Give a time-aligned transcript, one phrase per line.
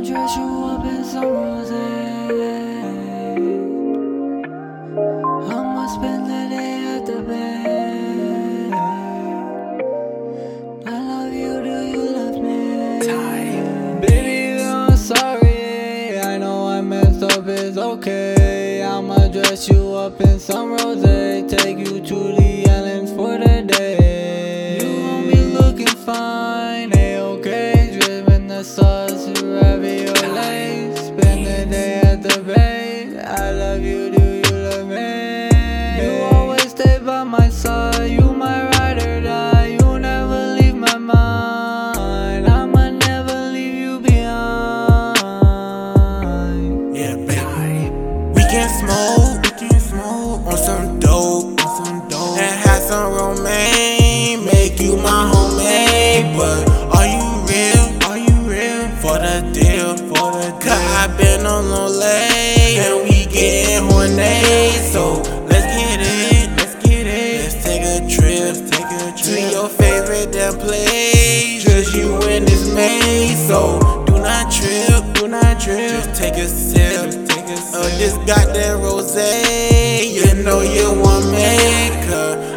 [0.00, 1.70] I'ma dress you up in some rose.
[5.52, 8.70] I'ma spend the day at the bay.
[10.86, 13.00] I love you, do you love me?
[14.06, 16.18] Baby, I'm sorry.
[16.18, 18.82] I know I messed up, it's okay.
[18.82, 21.02] I'ma dress you up in some rose.
[21.02, 24.78] Take you to the islands for the day.
[24.80, 26.88] You gon' be looking fine,
[61.66, 64.70] on lay, and we getting horny.
[64.92, 67.42] So let's get it, let's get it.
[67.42, 71.64] Let's take a trip, take a trip to your favorite damn place.
[71.64, 75.90] Just you and this maid, so do not trip, do not trip.
[75.90, 77.80] Just take a sip, take a sip.
[77.80, 79.14] of this goddamn rose.
[79.16, 81.90] You know you want me,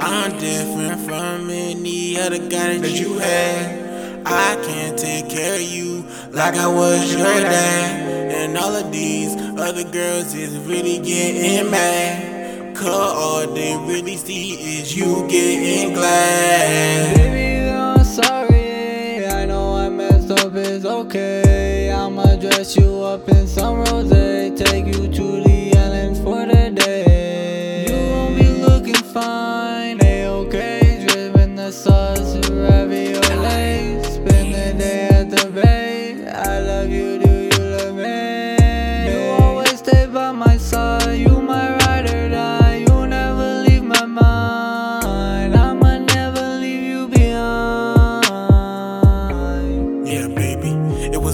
[0.00, 4.24] I'm different from any other guy that you had.
[4.26, 8.15] I can't take care of you like I was your dad.
[8.46, 12.76] And all of these other girls is really getting mad.
[12.76, 17.16] Cause all they really see is you getting glad.
[17.16, 19.26] Baby, I'm sorry.
[19.26, 21.90] I know I messed up, it's okay.
[21.90, 24.10] I'ma dress you up in some rose.
[24.10, 27.86] Take you to the islands for the day.
[27.88, 29.55] You gon' be looking fine,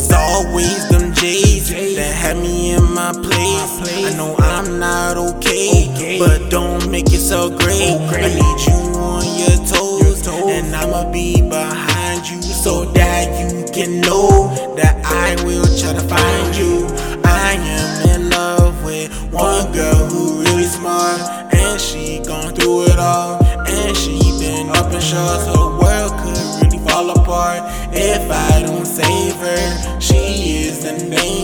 [0.03, 4.05] It was always them J's that had me in my place.
[4.05, 8.01] I know I'm not okay, but don't make it so great.
[8.11, 14.01] I need you on your toes, and I'ma be behind you so that you can
[14.01, 16.89] know that I will try to find you.
[17.25, 21.21] I am in love with one girl who really smart,
[21.55, 26.67] and she gone through it all, and she been up in short, so world could
[26.67, 27.63] really fall apart
[27.95, 29.72] if I don't save her.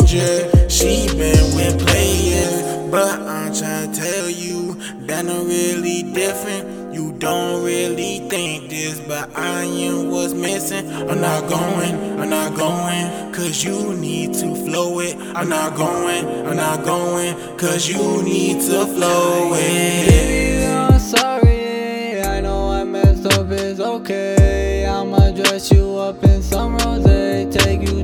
[0.08, 6.94] She been with players, but I'm trying to tell you that I'm really different.
[6.94, 10.90] You don't really think this, but I am what's missing.
[10.90, 15.14] I'm not going, I'm not going, cause you need to flow it.
[15.36, 20.70] I'm not going, I'm not going, cause you need to flow it.
[20.70, 22.22] I'm sorry.
[22.22, 24.86] I know I messed up, it's okay.
[24.86, 27.04] I'ma dress you up in some rose.
[27.50, 27.97] Take you